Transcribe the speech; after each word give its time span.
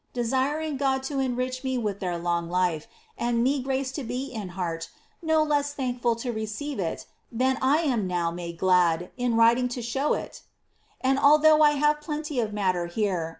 Je»iring 0.15 0.79
Grxl 0.79 0.99
to 1.03 1.19
enrich 1.19 1.63
me 1.63 1.77
with 1.77 1.99
their 1.99 2.17
long 2.17 2.49
life, 2.49 2.87
and 3.19 3.43
me 3.43 3.61
grace 3.61 3.91
to 3.91 4.03
be 4.03 4.31
in 4.33 4.49
heart 4.57 4.89
!'j 5.23 5.31
:e^^ 5.31 5.63
thankful 5.73 6.15
to 6.15 6.31
receive 6.31 6.79
it 6.79 7.05
than 7.31 7.59
I 7.61 7.81
am 7.81 8.07
now 8.07 8.31
made 8.31 8.57
gln<l 8.57 9.11
in 9.15 9.35
writing 9.35 9.67
to 9.67 9.81
show 9.83 10.15
it? 10.15 10.41
tr. 11.03 11.07
1 11.13 11.17
nithough 11.19 11.61
I 11.61 11.71
have 11.73 12.01
plenty 12.01 12.39
of 12.39 12.51
matter 12.51 12.87
here. 12.87 13.29